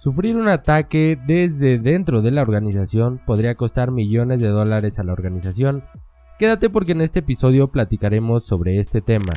Sufrir 0.00 0.38
un 0.38 0.48
ataque 0.48 1.18
desde 1.26 1.78
dentro 1.78 2.22
de 2.22 2.30
la 2.30 2.40
organización 2.40 3.20
podría 3.26 3.54
costar 3.54 3.90
millones 3.90 4.40
de 4.40 4.48
dólares 4.48 4.98
a 4.98 5.04
la 5.04 5.12
organización. 5.12 5.84
Quédate 6.38 6.70
porque 6.70 6.92
en 6.92 7.02
este 7.02 7.18
episodio 7.18 7.70
platicaremos 7.70 8.46
sobre 8.46 8.80
este 8.80 9.02
tema. 9.02 9.34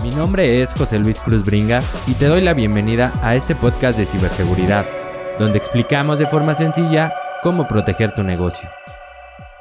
Mi 0.00 0.10
nombre 0.10 0.62
es 0.62 0.72
José 0.74 1.00
Luis 1.00 1.18
Cruz 1.18 1.44
Bringas 1.44 1.92
y 2.06 2.14
te 2.14 2.26
doy 2.26 2.40
la 2.40 2.54
bienvenida 2.54 3.18
a 3.20 3.34
este 3.34 3.56
podcast 3.56 3.98
de 3.98 4.06
ciberseguridad, 4.06 4.86
donde 5.40 5.58
explicamos 5.58 6.20
de 6.20 6.26
forma 6.26 6.54
sencilla 6.54 7.12
cómo 7.42 7.66
proteger 7.66 8.14
tu 8.14 8.22
negocio. 8.22 8.68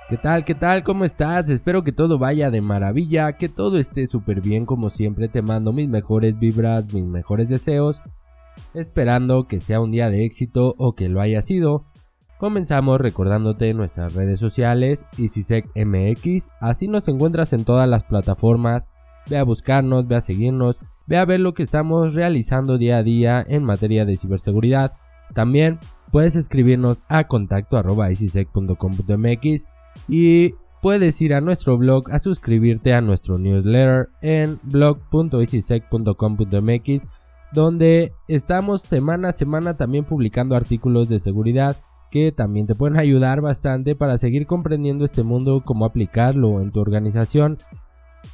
¿Qué 0.10 0.18
tal? 0.18 0.46
¿Qué 0.46 0.54
tal? 0.54 0.84
¿Cómo 0.84 1.06
estás? 1.06 1.50
Espero 1.50 1.84
que 1.84 1.92
todo 1.92 2.20
vaya 2.20 2.52
de 2.52 2.62
maravilla, 2.62 3.34
que 3.34 3.50
todo 3.50 3.80
esté 3.80 4.06
súper 4.06 4.42
bien 4.42 4.68
como 4.68 4.92
siempre. 4.92 5.28
Te 5.28 5.42
mando 5.42 5.74
mis 5.74 5.90
mejores 5.90 6.38
vibras, 6.38 6.94
mis 6.94 7.06
mejores 7.06 7.50
deseos 7.50 8.04
esperando 8.74 9.48
que 9.48 9.60
sea 9.60 9.80
un 9.80 9.92
día 9.92 10.10
de 10.10 10.26
éxito 10.26 10.76
o 10.78 10.96
que 10.96 11.10
lo 11.10 11.22
haya 11.22 11.42
sido. 11.42 11.86
Comenzamos 12.40 13.00
recordándote 13.00 13.74
nuestras 13.76 14.16
redes 14.16 14.40
sociales, 14.40 15.06
EasySecMX, 15.18 16.50
así 16.60 16.88
nos 16.88 17.08
encuentras 17.08 17.54
en 17.54 17.66
todas 17.66 17.88
las 17.88 18.04
plataformas, 18.04 18.90
ve 19.30 19.38
a 19.38 19.44
buscarnos, 19.44 20.08
ve 20.08 20.16
a 20.16 20.22
seguirnos, 20.22 20.78
ve 21.06 21.18
a 21.18 21.26
ver 21.26 21.40
lo 21.40 21.54
que 21.54 21.64
estamos 21.64 22.16
realizando 22.16 22.80
día 22.80 22.98
a 22.98 23.04
día 23.04 23.46
en 23.48 23.64
materia 23.64 24.06
de 24.06 24.18
ciberseguridad. 24.18 24.94
También 25.36 25.78
puedes 26.12 26.36
escribirnos 26.36 27.04
a 27.10 27.28
contacto 27.28 27.78
y 30.08 30.56
puedes 30.82 31.22
ir 31.22 31.36
a 31.36 31.42
nuestro 31.42 31.78
blog 31.78 32.10
a 32.12 32.20
suscribirte 32.20 32.94
a 32.94 33.02
nuestro 33.02 33.38
newsletter 33.38 34.10
en 34.22 34.58
blog.easysec.com.mx 34.64 37.08
donde 37.54 38.14
estamos 38.28 38.82
semana 38.82 39.30
a 39.30 39.34
semana 39.34 39.78
también 39.78 40.06
publicando 40.06 40.56
artículos 40.56 41.10
de 41.10 41.20
seguridad 41.20 41.78
que 42.10 42.32
también 42.32 42.68
te 42.68 42.76
pueden 42.76 43.00
ayudar 43.00 43.42
bastante 43.42 43.96
para 43.96 44.18
seguir 44.18 44.46
comprendiendo 44.46 45.06
este 45.06 45.24
mundo, 45.24 45.64
cómo 45.66 45.86
aplicarlo 45.86 46.60
en 46.60 46.72
tu 46.72 46.80
organización 46.80 47.58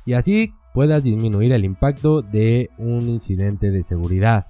y 0.05 0.13
así 0.13 0.53
puedas 0.73 1.03
disminuir 1.03 1.51
el 1.53 1.63
impacto 1.63 2.21
de 2.21 2.69
un 2.77 3.01
incidente 3.03 3.71
de 3.71 3.83
seguridad. 3.83 4.47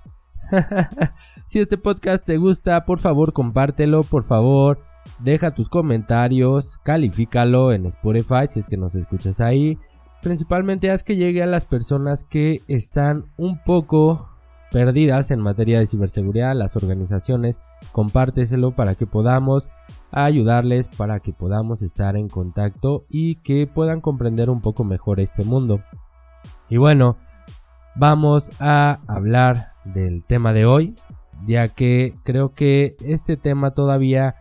si 1.45 1.59
este 1.59 1.77
podcast 1.77 2.25
te 2.25 2.37
gusta, 2.37 2.85
por 2.85 2.99
favor 2.99 3.33
compártelo, 3.33 4.03
por 4.03 4.23
favor 4.23 4.79
deja 5.19 5.51
tus 5.51 5.69
comentarios, 5.69 6.77
califícalo 6.79 7.71
en 7.71 7.85
Spotify 7.85 8.47
si 8.49 8.59
es 8.59 8.67
que 8.67 8.77
nos 8.77 8.95
escuchas 8.95 9.41
ahí. 9.41 9.77
Principalmente 10.21 10.89
haz 10.89 11.03
que 11.03 11.15
llegue 11.15 11.43
a 11.43 11.47
las 11.47 11.65
personas 11.65 12.23
que 12.23 12.61
están 12.67 13.25
un 13.37 13.61
poco 13.63 14.29
perdidas 14.71 15.31
en 15.31 15.39
materia 15.39 15.79
de 15.79 15.87
ciberseguridad, 15.87 16.55
las 16.55 16.75
organizaciones, 16.75 17.59
compárteselo 17.91 18.71
para 18.71 18.95
que 18.95 19.07
podamos 19.07 19.69
ayudarles, 20.11 20.87
para 20.87 21.19
que 21.19 21.33
podamos 21.33 21.81
estar 21.81 22.15
en 22.15 22.27
contacto 22.27 23.05
y 23.09 23.35
que 23.35 23.67
puedan 23.67 24.01
comprender 24.01 24.49
un 24.49 24.61
poco 24.61 24.83
mejor 24.83 25.19
este 25.19 25.43
mundo. 25.43 25.81
Y 26.69 26.77
bueno, 26.77 27.17
vamos 27.95 28.51
a 28.59 28.99
hablar 29.07 29.73
del 29.85 30.23
tema 30.23 30.53
de 30.53 30.65
hoy, 30.65 30.95
ya 31.45 31.67
que 31.69 32.15
creo 32.23 32.53
que 32.53 32.95
este 33.01 33.37
tema 33.37 33.71
todavía 33.71 34.35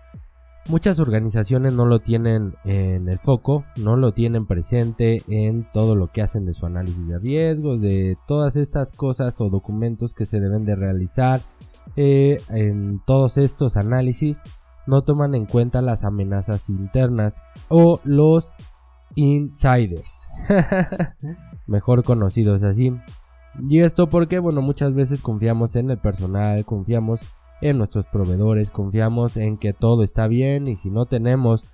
Muchas 0.69 0.98
organizaciones 0.98 1.75
no 1.75 1.86
lo 1.86 2.00
tienen 2.00 2.55
en 2.64 3.09
el 3.09 3.19
foco, 3.19 3.64
no 3.77 3.97
lo 3.97 4.12
tienen 4.12 4.47
presente 4.47 5.22
en 5.28 5.70
todo 5.72 5.95
lo 5.95 6.11
que 6.11 6.22
hacen 6.22 6.45
de 6.45 6.55
su 6.55 6.67
análisis 6.67 7.06
de 7.06 7.19
riesgos, 7.20 7.81
de 7.81 8.19
todas 8.27 8.56
estas 8.56 8.92
cosas 8.92 9.41
o 9.41 9.48
documentos 9.48 10.12
que 10.12 10.27
se 10.27 10.41
deben 10.41 10.64
de 10.64 10.75
realizar. 10.75 11.41
Eh, 11.94 12.39
en 12.48 13.00
todos 13.06 13.39
estos 13.39 13.77
análisis 13.77 14.42
no 14.89 15.03
toman 15.03 15.37
en 15.37 15.47
cuenta 15.47 15.83
las 15.83 16.03
amenazas 16.03 16.69
internas 16.69 17.41
o 17.69 18.00
los 18.03 18.53
insiders, 19.14 20.28
mejor 21.69 22.03
conocidos 22.03 22.65
así. 22.65 22.93
Y 23.69 23.81
esto 23.81 24.09
porque, 24.09 24.41
bueno, 24.41 24.62
muchas 24.62 24.94
veces 24.94 25.22
confiamos 25.22 25.76
en 25.76 25.91
el 25.91 25.99
personal, 25.99 26.65
confiamos 26.65 27.22
en 27.22 27.28
nuestros 27.62 28.06
proveedores, 28.06 28.71
confiamos 28.71 29.37
en 29.37 29.59
que 29.59 29.72
todo 29.72 30.03
está 30.03 30.27
bien 30.27 30.69
y 30.69 30.77
si 30.77 30.91
no 30.91 31.06
tenemos 31.06 31.67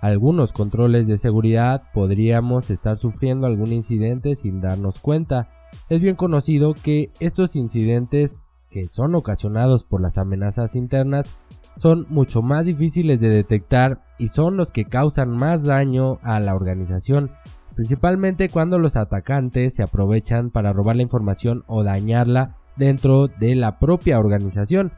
algunos 0.00 0.52
controles 0.52 1.08
de 1.08 1.18
seguridad 1.18 1.82
podríamos 1.92 2.70
estar 2.70 2.98
sufriendo 2.98 3.46
algún 3.46 3.72
incidente 3.72 4.34
sin 4.36 4.60
darnos 4.60 5.00
cuenta. 5.00 5.48
Es 5.88 6.00
bien 6.00 6.16
conocido 6.16 6.74
que 6.74 7.10
estos 7.20 7.56
incidentes 7.56 8.44
que 8.70 8.88
son 8.88 9.14
ocasionados 9.14 9.84
por 9.84 10.00
las 10.00 10.18
amenazas 10.18 10.76
internas 10.76 11.38
son 11.76 12.06
mucho 12.10 12.42
más 12.42 12.66
difíciles 12.66 13.20
de 13.20 13.28
detectar 13.28 14.02
y 14.18 14.28
son 14.28 14.56
los 14.56 14.70
que 14.72 14.84
causan 14.84 15.30
más 15.30 15.64
daño 15.64 16.18
a 16.22 16.40
la 16.40 16.54
organización, 16.54 17.30
principalmente 17.74 18.48
cuando 18.48 18.78
los 18.78 18.96
atacantes 18.96 19.76
se 19.76 19.82
aprovechan 19.82 20.50
para 20.50 20.72
robar 20.72 20.96
la 20.96 21.02
información 21.02 21.64
o 21.66 21.84
dañarla 21.84 22.56
dentro 22.76 23.28
de 23.28 23.54
la 23.54 23.78
propia 23.78 24.18
organización. 24.18 24.92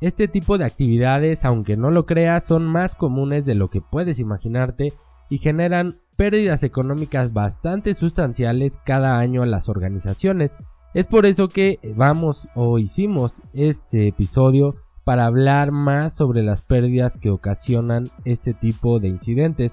Este 0.00 0.28
tipo 0.28 0.58
de 0.58 0.64
actividades, 0.64 1.44
aunque 1.44 1.76
no 1.76 1.90
lo 1.90 2.06
creas, 2.06 2.44
son 2.44 2.64
más 2.64 2.94
comunes 2.94 3.44
de 3.44 3.54
lo 3.54 3.70
que 3.70 3.80
puedes 3.80 4.18
imaginarte 4.18 4.92
y 5.30 5.38
generan 5.38 6.00
pérdidas 6.16 6.62
económicas 6.62 7.32
bastante 7.32 7.94
sustanciales 7.94 8.78
cada 8.84 9.18
año 9.18 9.42
a 9.42 9.46
las 9.46 9.68
organizaciones. 9.68 10.56
Es 10.94 11.06
por 11.06 11.24
eso 11.24 11.48
que 11.48 11.78
vamos 11.96 12.48
o 12.54 12.78
hicimos 12.78 13.42
este 13.54 14.08
episodio 14.08 14.76
para 15.04 15.26
hablar 15.26 15.72
más 15.72 16.14
sobre 16.14 16.42
las 16.42 16.62
pérdidas 16.62 17.16
que 17.16 17.30
ocasionan 17.30 18.04
este 18.24 18.54
tipo 18.54 19.00
de 19.00 19.08
incidentes. 19.08 19.72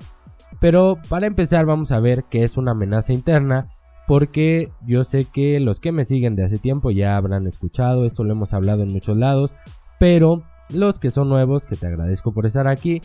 Pero 0.59 0.97
para 1.09 1.27
empezar 1.27 1.65
vamos 1.65 1.91
a 1.91 1.99
ver 1.99 2.25
qué 2.29 2.43
es 2.43 2.57
una 2.57 2.71
amenaza 2.71 3.13
interna, 3.13 3.69
porque 4.07 4.71
yo 4.87 5.03
sé 5.03 5.25
que 5.25 5.59
los 5.59 5.79
que 5.79 5.91
me 5.91 6.05
siguen 6.05 6.35
de 6.35 6.43
hace 6.43 6.57
tiempo 6.57 6.89
ya 6.89 7.15
habrán 7.15 7.45
escuchado, 7.45 8.05
esto 8.05 8.23
lo 8.23 8.31
hemos 8.31 8.53
hablado 8.53 8.81
en 8.81 8.91
muchos 8.91 9.15
lados, 9.15 9.53
pero 9.99 10.41
los 10.73 10.97
que 10.97 11.11
son 11.11 11.29
nuevos, 11.29 11.67
que 11.67 11.75
te 11.75 11.85
agradezco 11.85 12.33
por 12.33 12.47
estar 12.47 12.67
aquí, 12.67 13.01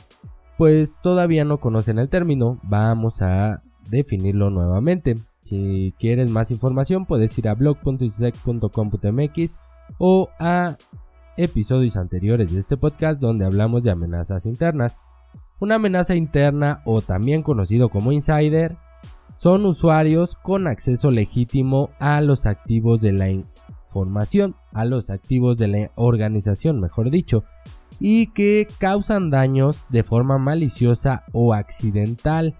pues 0.56 1.00
todavía 1.02 1.44
no 1.44 1.58
conocen 1.58 1.98
el 1.98 2.08
término, 2.08 2.58
vamos 2.62 3.20
a 3.20 3.62
definirlo 3.90 4.50
nuevamente. 4.50 5.18
Si 5.42 5.94
quieres 5.98 6.30
más 6.30 6.50
información 6.50 7.04
puedes 7.04 7.36
ir 7.38 7.48
a 7.48 7.54
blog.isec.com.mx 7.54 9.56
o 9.98 10.30
a 10.38 10.76
episodios 11.36 11.96
anteriores 11.96 12.52
de 12.52 12.60
este 12.60 12.76
podcast 12.76 13.20
donde 13.20 13.44
hablamos 13.44 13.82
de 13.82 13.90
amenazas 13.90 14.46
internas. 14.46 15.00
Una 15.60 15.76
amenaza 15.76 16.14
interna 16.14 16.82
o 16.84 17.02
también 17.02 17.42
conocido 17.42 17.88
como 17.88 18.12
insider 18.12 18.76
son 19.34 19.66
usuarios 19.66 20.36
con 20.36 20.66
acceso 20.66 21.10
legítimo 21.10 21.90
a 21.98 22.20
los 22.20 22.46
activos 22.46 23.00
de 23.00 23.12
la 23.12 23.28
a 24.72 24.84
los 24.84 25.10
activos 25.10 25.56
de 25.56 25.68
la 25.68 25.90
organización, 25.94 26.80
mejor 26.80 27.10
dicho, 27.10 27.44
y 28.00 28.28
que 28.28 28.66
causan 28.78 29.30
daños 29.30 29.86
de 29.88 30.02
forma 30.02 30.38
maliciosa 30.38 31.24
o 31.32 31.54
accidental. 31.54 32.56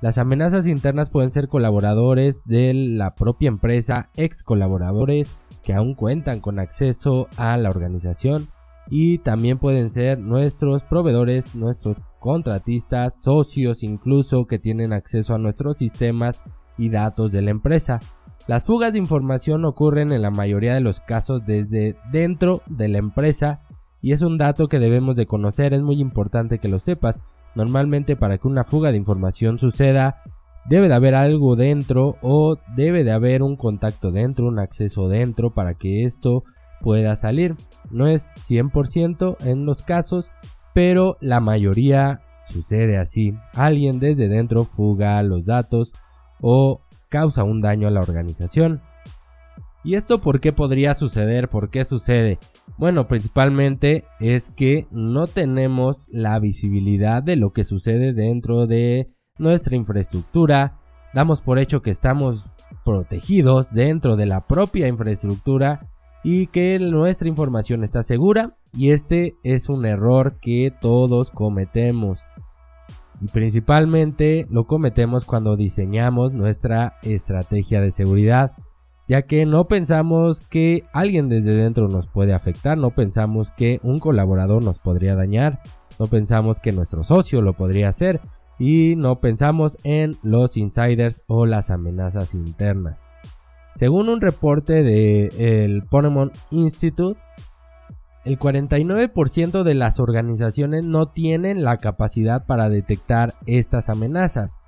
Las 0.00 0.18
amenazas 0.18 0.66
internas 0.66 1.08
pueden 1.08 1.30
ser 1.30 1.48
colaboradores 1.48 2.42
de 2.44 2.74
la 2.74 3.14
propia 3.14 3.48
empresa, 3.48 4.10
ex 4.16 4.42
colaboradores 4.42 5.36
que 5.62 5.72
aún 5.72 5.94
cuentan 5.94 6.40
con 6.40 6.58
acceso 6.58 7.28
a 7.38 7.56
la 7.56 7.70
organización 7.70 8.48
y 8.90 9.18
también 9.18 9.58
pueden 9.58 9.88
ser 9.90 10.18
nuestros 10.18 10.82
proveedores, 10.82 11.54
nuestros 11.54 12.02
contratistas, 12.20 13.22
socios 13.22 13.82
incluso 13.82 14.46
que 14.46 14.58
tienen 14.58 14.92
acceso 14.92 15.34
a 15.34 15.38
nuestros 15.38 15.78
sistemas 15.78 16.42
y 16.76 16.90
datos 16.90 17.32
de 17.32 17.42
la 17.42 17.50
empresa. 17.50 18.00
Las 18.46 18.64
fugas 18.64 18.92
de 18.92 18.98
información 18.98 19.64
ocurren 19.64 20.12
en 20.12 20.20
la 20.20 20.30
mayoría 20.30 20.74
de 20.74 20.80
los 20.80 21.00
casos 21.00 21.44
desde 21.46 21.96
dentro 22.12 22.60
de 22.66 22.88
la 22.88 22.98
empresa 22.98 23.62
y 24.02 24.12
es 24.12 24.20
un 24.20 24.36
dato 24.36 24.68
que 24.68 24.78
debemos 24.78 25.16
de 25.16 25.24
conocer, 25.24 25.72
es 25.72 25.80
muy 25.80 25.98
importante 25.98 26.58
que 26.58 26.68
lo 26.68 26.78
sepas. 26.78 27.22
Normalmente 27.54 28.16
para 28.16 28.36
que 28.36 28.46
una 28.46 28.64
fuga 28.64 28.90
de 28.90 28.98
información 28.98 29.58
suceda 29.58 30.22
debe 30.66 30.88
de 30.88 30.94
haber 30.94 31.14
algo 31.14 31.56
dentro 31.56 32.16
o 32.20 32.58
debe 32.76 33.02
de 33.02 33.12
haber 33.12 33.42
un 33.42 33.56
contacto 33.56 34.10
dentro, 34.10 34.46
un 34.46 34.58
acceso 34.58 35.08
dentro 35.08 35.54
para 35.54 35.74
que 35.74 36.04
esto 36.04 36.44
pueda 36.82 37.16
salir. 37.16 37.56
No 37.90 38.08
es 38.08 38.22
100% 38.50 39.38
en 39.46 39.64
los 39.64 39.82
casos, 39.82 40.32
pero 40.74 41.16
la 41.22 41.40
mayoría 41.40 42.20
sucede 42.46 42.98
así. 42.98 43.32
Alguien 43.54 44.00
desde 44.00 44.28
dentro 44.28 44.64
fuga 44.64 45.22
los 45.22 45.46
datos 45.46 45.94
o 46.42 46.82
causa 47.14 47.44
un 47.44 47.60
daño 47.60 47.86
a 47.86 47.92
la 47.92 48.00
organización. 48.00 48.82
¿Y 49.84 49.94
esto 49.94 50.20
por 50.20 50.40
qué 50.40 50.50
podría 50.50 50.94
suceder? 50.94 51.48
¿Por 51.48 51.70
qué 51.70 51.84
sucede? 51.84 52.40
Bueno, 52.76 53.06
principalmente 53.06 54.02
es 54.18 54.50
que 54.50 54.88
no 54.90 55.28
tenemos 55.28 56.08
la 56.10 56.40
visibilidad 56.40 57.22
de 57.22 57.36
lo 57.36 57.52
que 57.52 57.62
sucede 57.62 58.14
dentro 58.14 58.66
de 58.66 59.14
nuestra 59.38 59.76
infraestructura. 59.76 60.80
Damos 61.14 61.40
por 61.40 61.60
hecho 61.60 61.82
que 61.82 61.92
estamos 61.92 62.46
protegidos 62.84 63.72
dentro 63.72 64.16
de 64.16 64.26
la 64.26 64.48
propia 64.48 64.88
infraestructura 64.88 65.88
y 66.24 66.48
que 66.48 66.80
nuestra 66.80 67.28
información 67.28 67.84
está 67.84 68.02
segura 68.02 68.56
y 68.72 68.90
este 68.90 69.36
es 69.44 69.68
un 69.68 69.86
error 69.86 70.40
que 70.40 70.72
todos 70.80 71.30
cometemos. 71.30 72.24
Y 73.24 73.28
principalmente 73.28 74.46
lo 74.50 74.66
cometemos 74.66 75.24
cuando 75.24 75.56
diseñamos 75.56 76.34
nuestra 76.34 76.98
estrategia 77.02 77.80
de 77.80 77.90
seguridad, 77.90 78.52
ya 79.08 79.22
que 79.22 79.46
no 79.46 79.66
pensamos 79.66 80.42
que 80.42 80.84
alguien 80.92 81.30
desde 81.30 81.54
dentro 81.54 81.88
nos 81.88 82.06
puede 82.06 82.34
afectar, 82.34 82.76
no 82.76 82.90
pensamos 82.90 83.50
que 83.50 83.80
un 83.82 83.98
colaborador 83.98 84.62
nos 84.62 84.78
podría 84.78 85.14
dañar, 85.14 85.62
no 85.98 86.06
pensamos 86.06 86.60
que 86.60 86.72
nuestro 86.72 87.02
socio 87.02 87.40
lo 87.40 87.54
podría 87.54 87.88
hacer 87.88 88.20
y 88.58 88.94
no 88.94 89.20
pensamos 89.20 89.78
en 89.84 90.16
los 90.22 90.58
insiders 90.58 91.22
o 91.26 91.46
las 91.46 91.70
amenazas 91.70 92.34
internas. 92.34 93.14
Según 93.74 94.10
un 94.10 94.20
reporte 94.20 94.82
del 94.82 95.30
el 95.38 95.82
Ponemon 95.84 96.30
Institute, 96.50 97.18
el 98.24 98.38
49% 98.38 99.62
de 99.62 99.74
las 99.74 100.00
organizaciones 100.00 100.84
no 100.84 101.08
tienen 101.08 101.62
la 101.62 101.76
capacidad 101.76 102.46
para 102.46 102.70
detectar 102.70 103.34
estas 103.46 103.88
amenazas. 103.88 104.58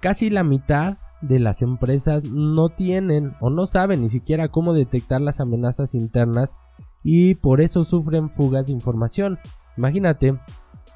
Casi 0.00 0.28
la 0.28 0.42
mitad 0.42 0.98
de 1.20 1.38
las 1.38 1.62
empresas 1.62 2.24
no 2.24 2.68
tienen 2.68 3.34
o 3.40 3.50
no 3.50 3.66
saben 3.66 4.02
ni 4.02 4.08
siquiera 4.08 4.48
cómo 4.48 4.74
detectar 4.74 5.20
las 5.20 5.40
amenazas 5.40 5.94
internas 5.94 6.56
y 7.02 7.36
por 7.36 7.60
eso 7.60 7.84
sufren 7.84 8.30
fugas 8.30 8.66
de 8.66 8.72
información. 8.72 9.38
Imagínate 9.76 10.38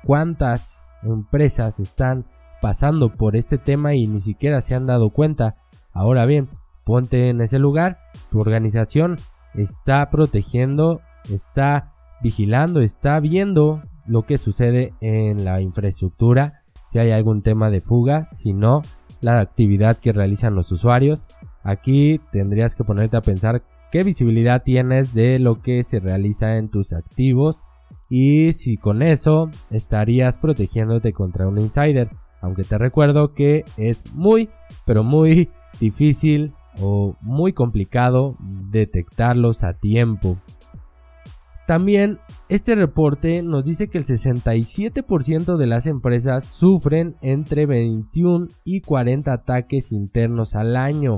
cuántas 0.04 0.84
empresas 1.02 1.78
están 1.80 2.26
pasando 2.60 3.14
por 3.14 3.36
este 3.36 3.56
tema 3.56 3.94
y 3.94 4.06
ni 4.06 4.20
siquiera 4.20 4.60
se 4.60 4.74
han 4.74 4.86
dado 4.86 5.10
cuenta. 5.10 5.56
Ahora 5.92 6.26
bien, 6.26 6.48
ponte 6.84 7.28
en 7.28 7.40
ese 7.40 7.58
lugar, 7.58 7.98
tu 8.30 8.40
organización 8.40 9.16
está 9.54 10.10
protegiendo, 10.10 11.00
está 11.30 11.92
vigilando, 12.22 12.80
está 12.80 13.18
viendo 13.20 13.82
lo 14.06 14.22
que 14.22 14.38
sucede 14.38 14.94
en 15.00 15.44
la 15.44 15.60
infraestructura, 15.60 16.62
si 16.90 16.98
hay 16.98 17.10
algún 17.10 17.42
tema 17.42 17.70
de 17.70 17.80
fuga, 17.80 18.24
si 18.32 18.52
no, 18.52 18.82
la 19.20 19.40
actividad 19.40 19.96
que 19.96 20.12
realizan 20.12 20.54
los 20.54 20.72
usuarios. 20.72 21.24
Aquí 21.62 22.20
tendrías 22.32 22.74
que 22.74 22.84
ponerte 22.84 23.16
a 23.16 23.22
pensar 23.22 23.62
qué 23.92 24.02
visibilidad 24.02 24.62
tienes 24.62 25.14
de 25.14 25.38
lo 25.38 25.62
que 25.62 25.84
se 25.84 26.00
realiza 26.00 26.56
en 26.56 26.68
tus 26.68 26.92
activos 26.92 27.64
y 28.08 28.52
si 28.54 28.76
con 28.76 29.02
eso 29.02 29.50
estarías 29.70 30.36
protegiéndote 30.36 31.12
contra 31.12 31.46
un 31.46 31.58
insider. 31.58 32.10
Aunque 32.40 32.64
te 32.64 32.78
recuerdo 32.78 33.34
que 33.34 33.64
es 33.76 34.12
muy, 34.14 34.48
pero 34.84 35.04
muy 35.04 35.50
difícil 35.78 36.54
o 36.80 37.16
muy 37.20 37.52
complicado 37.52 38.36
detectarlos 38.40 39.62
a 39.62 39.74
tiempo. 39.74 40.38
También 41.70 42.18
este 42.48 42.74
reporte 42.74 43.44
nos 43.44 43.64
dice 43.64 43.86
que 43.86 43.98
el 43.98 44.04
67% 44.04 45.56
de 45.56 45.66
las 45.68 45.86
empresas 45.86 46.44
sufren 46.44 47.14
entre 47.22 47.64
21 47.64 48.48
y 48.64 48.80
40 48.80 49.32
ataques 49.32 49.92
internos 49.92 50.56
al 50.56 50.76
año. 50.76 51.14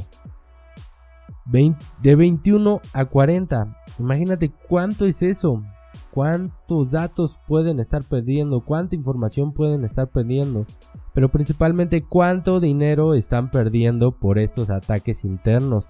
de 1.46 2.16
21 2.16 2.82
a 2.92 3.04
40. 3.06 3.78
Imagínate 3.98 4.52
cuánto 4.68 5.06
es 5.06 5.22
eso. 5.22 5.62
Cuántos 6.10 6.90
datos 6.90 7.38
pueden 7.48 7.80
estar 7.80 8.04
perdiendo. 8.04 8.60
Cuánta 8.60 8.94
información 8.94 9.54
pueden 9.54 9.86
estar 9.86 10.10
perdiendo. 10.10 10.66
Pero 11.14 11.30
principalmente 11.30 12.02
cuánto 12.02 12.60
dinero 12.60 13.14
están 13.14 13.50
perdiendo 13.50 14.18
por 14.18 14.38
estos 14.38 14.68
ataques 14.68 15.24
internos. 15.24 15.86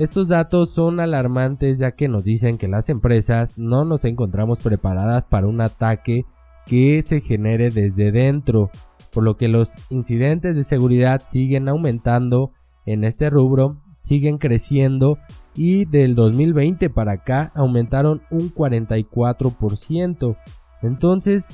Estos 0.00 0.28
datos 0.28 0.70
son 0.70 0.98
alarmantes 0.98 1.78
ya 1.78 1.90
que 1.90 2.08
nos 2.08 2.24
dicen 2.24 2.56
que 2.56 2.68
las 2.68 2.88
empresas 2.88 3.58
no 3.58 3.84
nos 3.84 4.06
encontramos 4.06 4.58
preparadas 4.60 5.26
para 5.26 5.46
un 5.46 5.60
ataque 5.60 6.24
que 6.64 7.02
se 7.02 7.20
genere 7.20 7.68
desde 7.68 8.10
dentro, 8.10 8.70
por 9.12 9.24
lo 9.24 9.36
que 9.36 9.48
los 9.48 9.72
incidentes 9.90 10.56
de 10.56 10.64
seguridad 10.64 11.20
siguen 11.26 11.68
aumentando 11.68 12.52
en 12.86 13.04
este 13.04 13.28
rubro, 13.28 13.82
siguen 14.02 14.38
creciendo 14.38 15.18
y 15.54 15.84
del 15.84 16.14
2020 16.14 16.88
para 16.88 17.12
acá 17.12 17.52
aumentaron 17.54 18.22
un 18.30 18.54
44%. 18.54 20.34
Entonces 20.80 21.50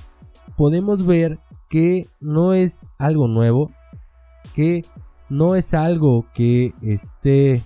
podemos 0.56 1.04
ver 1.04 1.40
que 1.68 2.06
no 2.20 2.52
es 2.52 2.90
algo 2.96 3.26
nuevo, 3.26 3.72
que 4.54 4.84
no 5.28 5.56
es 5.56 5.74
algo 5.74 6.26
que 6.32 6.74
esté 6.80 7.64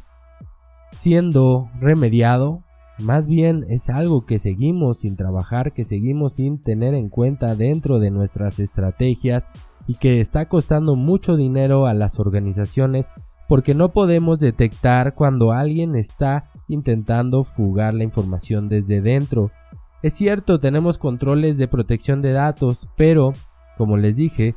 siendo 0.93 1.71
remediado, 1.81 2.63
más 2.99 3.27
bien 3.27 3.65
es 3.69 3.89
algo 3.89 4.27
que 4.27 4.39
seguimos 4.39 5.01
sin 5.01 5.17
trabajar, 5.17 5.73
que 5.73 5.85
seguimos 5.85 6.35
sin 6.35 6.63
tener 6.63 6.95
en 6.95 7.09
cuenta 7.09 7.55
dentro 7.55 7.99
de 7.99 8.11
nuestras 8.11 8.59
estrategias 8.59 9.49
y 9.87 9.95
que 9.95 10.21
está 10.21 10.49
costando 10.49 10.97
mucho 10.97 11.37
dinero 11.37 11.87
a 11.87 11.95
las 11.95 12.19
organizaciones 12.21 13.09
porque 13.49 13.75
no 13.75 13.93
podemos 13.93 14.39
detectar 14.39 15.15
cuando 15.15 15.51
alguien 15.51 15.97
está 15.97 16.51
intentando 16.69 17.43
fugar 17.43 17.95
la 17.95 18.05
información 18.05 18.69
desde 18.69 19.01
dentro. 19.01 19.51
Es 20.03 20.15
cierto, 20.15 20.61
tenemos 20.61 20.99
controles 20.99 21.59
de 21.59 21.67
protección 21.67 22.23
de 22.23 22.33
datos, 22.33 22.89
pero, 22.97 23.33
como 23.77 23.97
les 23.97 24.17
dije, 24.17 24.55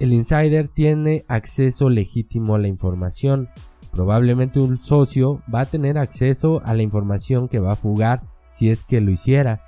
el 0.00 0.12
insider 0.12 0.68
tiene 0.68 1.24
acceso 1.28 1.88
legítimo 1.88 2.54
a 2.54 2.58
la 2.58 2.68
información 2.68 3.48
Probablemente 3.92 4.60
un 4.60 4.78
socio 4.78 5.42
va 5.52 5.60
a 5.60 5.66
tener 5.66 5.98
acceso 5.98 6.62
a 6.64 6.74
la 6.74 6.82
información 6.82 7.48
que 7.48 7.58
va 7.58 7.72
a 7.72 7.76
fugar 7.76 8.22
si 8.52 8.70
es 8.70 8.84
que 8.84 9.00
lo 9.00 9.10
hiciera. 9.10 9.62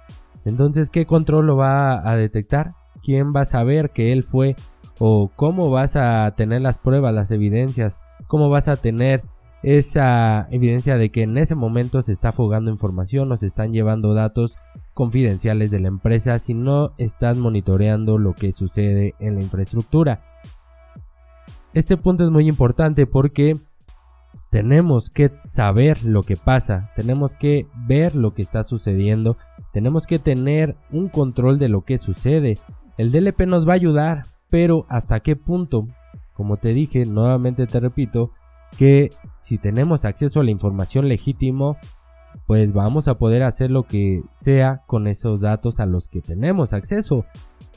Entonces, 0.44 0.90
¿qué 0.90 1.06
control 1.06 1.46
lo 1.46 1.56
va 1.56 2.08
a 2.08 2.16
detectar? 2.16 2.74
¿Quién 3.02 3.32
va 3.34 3.42
a 3.42 3.46
saber 3.46 3.90
que 3.90 4.12
él 4.12 4.22
fue? 4.22 4.56
¿O 4.98 5.30
cómo 5.34 5.70
vas 5.70 5.96
a 5.96 6.32
tener 6.36 6.62
las 6.62 6.78
pruebas, 6.78 7.14
las 7.14 7.30
evidencias? 7.30 8.00
¿Cómo 8.28 8.48
vas 8.48 8.68
a 8.68 8.76
tener 8.76 9.22
esa 9.62 10.48
evidencia 10.50 10.96
de 10.98 11.10
que 11.10 11.22
en 11.22 11.38
ese 11.38 11.54
momento 11.54 12.02
se 12.02 12.12
está 12.12 12.32
fugando 12.32 12.70
información 12.70 13.30
o 13.30 13.36
se 13.36 13.46
están 13.46 13.72
llevando 13.72 14.14
datos 14.14 14.56
confidenciales 14.94 15.70
de 15.70 15.80
la 15.80 15.88
empresa 15.88 16.38
si 16.38 16.54
no 16.54 16.92
estás 16.98 17.38
monitoreando 17.38 18.18
lo 18.18 18.34
que 18.34 18.52
sucede 18.52 19.14
en 19.20 19.36
la 19.36 19.42
infraestructura? 19.42 20.22
Este 21.74 21.96
punto 21.96 22.24
es 22.24 22.30
muy 22.30 22.48
importante 22.48 23.06
porque 23.06 23.58
tenemos 24.52 25.08
que 25.08 25.32
saber 25.50 26.04
lo 26.04 26.22
que 26.22 26.36
pasa, 26.36 26.90
tenemos 26.94 27.32
que 27.32 27.66
ver 27.86 28.14
lo 28.14 28.34
que 28.34 28.42
está 28.42 28.64
sucediendo, 28.64 29.38
tenemos 29.72 30.06
que 30.06 30.18
tener 30.18 30.76
un 30.90 31.08
control 31.08 31.58
de 31.58 31.70
lo 31.70 31.86
que 31.86 31.96
sucede. 31.96 32.58
El 32.98 33.12
DLP 33.12 33.46
nos 33.46 33.66
va 33.66 33.72
a 33.72 33.76
ayudar, 33.76 34.26
pero 34.50 34.84
¿hasta 34.90 35.20
qué 35.20 35.36
punto? 35.36 35.88
Como 36.34 36.58
te 36.58 36.74
dije, 36.74 37.06
nuevamente 37.06 37.66
te 37.66 37.80
repito, 37.80 38.32
que 38.76 39.08
si 39.40 39.56
tenemos 39.56 40.04
acceso 40.04 40.40
a 40.40 40.44
la 40.44 40.50
información 40.50 41.08
legítimo, 41.08 41.78
pues 42.46 42.74
vamos 42.74 43.08
a 43.08 43.16
poder 43.16 43.44
hacer 43.44 43.70
lo 43.70 43.84
que 43.84 44.22
sea 44.34 44.82
con 44.86 45.06
esos 45.06 45.40
datos 45.40 45.80
a 45.80 45.86
los 45.86 46.08
que 46.08 46.20
tenemos 46.20 46.74
acceso. 46.74 47.24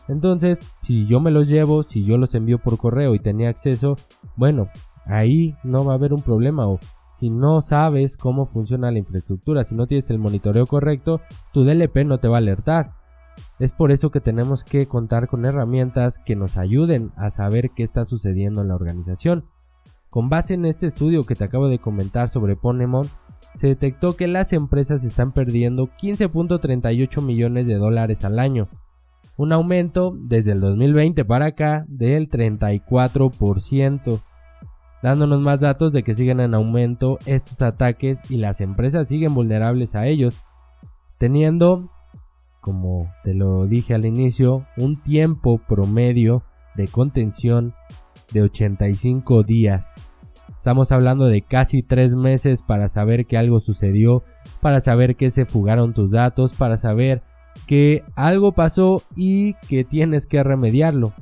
Entonces, 0.09 0.59
si 0.83 1.07
yo 1.07 1.21
me 1.21 1.31
los 1.31 1.47
llevo, 1.47 1.83
si 1.83 2.03
yo 2.03 2.17
los 2.17 2.35
envío 2.35 2.59
por 2.59 2.77
correo 2.77 3.15
y 3.15 3.19
tenía 3.19 3.47
acceso, 3.47 3.95
bueno, 4.35 4.67
ahí 5.05 5.55
no 5.63 5.85
va 5.85 5.93
a 5.93 5.95
haber 5.95 6.13
un 6.13 6.21
problema 6.21 6.67
o 6.67 6.79
si 7.13 7.29
no 7.29 7.61
sabes 7.61 8.17
cómo 8.17 8.45
funciona 8.45 8.91
la 8.91 8.99
infraestructura, 8.99 9.63
si 9.63 9.73
no 9.73 9.87
tienes 9.87 10.09
el 10.09 10.19
monitoreo 10.19 10.67
correcto, 10.67 11.21
tu 11.53 11.63
DLP 11.63 12.03
no 12.05 12.19
te 12.19 12.27
va 12.27 12.37
a 12.37 12.39
alertar. 12.39 12.93
Es 13.57 13.71
por 13.71 13.91
eso 13.91 14.11
que 14.11 14.19
tenemos 14.19 14.65
que 14.65 14.85
contar 14.87 15.27
con 15.27 15.45
herramientas 15.45 16.19
que 16.19 16.35
nos 16.35 16.57
ayuden 16.57 17.13
a 17.15 17.29
saber 17.29 17.71
qué 17.73 17.83
está 17.83 18.03
sucediendo 18.03 18.61
en 18.61 18.67
la 18.67 18.75
organización. 18.75 19.45
Con 20.09 20.29
base 20.29 20.55
en 20.55 20.65
este 20.65 20.87
estudio 20.87 21.23
que 21.23 21.35
te 21.35 21.45
acabo 21.45 21.69
de 21.69 21.79
comentar 21.79 22.27
sobre 22.27 22.57
Ponemon, 22.57 23.07
se 23.53 23.67
detectó 23.67 24.17
que 24.17 24.27
las 24.27 24.51
empresas 24.51 25.05
están 25.05 25.31
perdiendo 25.31 25.87
15.38 25.87 27.21
millones 27.21 27.65
de 27.67 27.75
dólares 27.75 28.25
al 28.25 28.39
año, 28.39 28.67
un 29.37 29.53
aumento 29.53 30.13
desde 30.17 30.51
el 30.51 30.59
2020 30.59 31.23
para 31.25 31.45
acá 31.47 31.85
del 31.87 32.29
34% 32.29 34.21
dándonos 35.05 35.39
más 35.39 35.59
datos 35.59 35.93
de 35.93 36.01
que 36.01 36.15
siguen 36.15 36.39
en 36.39 36.55
aumento 36.55 37.19
estos 37.27 37.61
ataques 37.61 38.19
y 38.27 38.37
las 38.37 38.59
empresas 38.59 39.07
siguen 39.07 39.35
vulnerables 39.35 39.93
a 39.93 40.07
ellos, 40.07 40.43
teniendo, 41.19 41.91
como 42.59 43.13
te 43.23 43.35
lo 43.35 43.67
dije 43.67 43.93
al 43.93 44.03
inicio, 44.03 44.65
un 44.77 44.99
tiempo 44.99 45.59
promedio 45.59 46.43
de 46.73 46.87
contención 46.87 47.75
de 48.33 48.41
85 48.41 49.43
días. 49.43 50.09
Estamos 50.57 50.91
hablando 50.91 51.27
de 51.27 51.43
casi 51.43 51.83
3 51.83 52.15
meses 52.15 52.63
para 52.63 52.89
saber 52.89 53.27
que 53.27 53.37
algo 53.37 53.59
sucedió, 53.59 54.23
para 54.59 54.81
saber 54.81 55.15
que 55.15 55.29
se 55.29 55.45
fugaron 55.45 55.93
tus 55.93 56.09
datos, 56.09 56.53
para 56.53 56.79
saber 56.79 57.21
que 57.67 58.03
algo 58.15 58.53
pasó 58.53 59.03
y 59.15 59.53
que 59.69 59.83
tienes 59.83 60.25
que 60.25 60.41
remediarlo. 60.41 61.13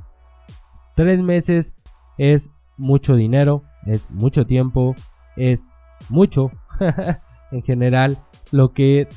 3 0.96 1.20
meses 1.20 1.74
es 2.16 2.50
mucho 2.78 3.14
dinero, 3.14 3.62
es 3.86 4.10
mucho 4.10 4.46
tiempo, 4.46 4.94
es 5.36 5.70
mucho 6.08 6.50
en 7.50 7.62
general 7.62 8.18
lo 8.50 8.72
que 8.72 9.08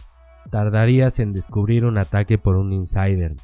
tardarías 0.50 1.20
en 1.20 1.34
descubrir 1.34 1.86
un 1.86 1.98
ataque 1.98 2.38
por 2.38 2.56
un 2.56 2.74
insider. 2.74 3.36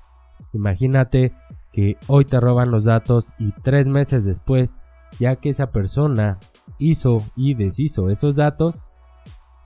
Imagínate 0.53 1.33
que 1.71 1.97
hoy 2.07 2.25
te 2.25 2.39
roban 2.39 2.71
los 2.71 2.85
datos 2.85 3.33
y 3.39 3.51
tres 3.63 3.87
meses 3.87 4.23
después, 4.23 4.81
ya 5.19 5.35
que 5.35 5.49
esa 5.49 5.71
persona 5.71 6.39
hizo 6.77 7.17
y 7.35 7.55
deshizo 7.55 8.09
esos 8.09 8.35
datos, 8.35 8.93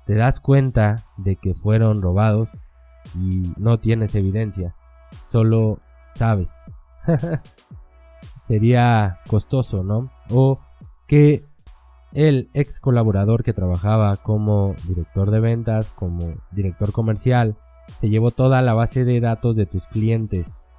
te 0.05 0.15
das 0.15 0.39
cuenta 0.39 1.05
de 1.17 1.35
que 1.35 1.53
fueron 1.53 2.01
robados 2.01 2.71
y 3.15 3.53
no 3.57 3.79
tienes 3.79 4.15
evidencia, 4.15 4.75
solo 5.25 5.79
sabes. 6.15 6.51
Sería 8.41 9.19
costoso, 9.29 9.83
¿no? 9.83 10.09
O 10.29 10.59
que 11.07 11.43
el 12.13 12.49
ex 12.53 12.79
colaborador 12.79 13.43
que 13.43 13.53
trabajaba 13.53 14.15
como 14.17 14.75
director 14.87 15.31
de 15.31 15.39
ventas, 15.39 15.91
como 15.91 16.35
director 16.51 16.91
comercial, 16.91 17.57
se 17.99 18.09
llevó 18.09 18.31
toda 18.31 18.61
la 18.61 18.73
base 18.73 19.05
de 19.05 19.19
datos 19.19 19.55
de 19.55 19.65
tus 19.65 19.87
clientes. 19.87 20.69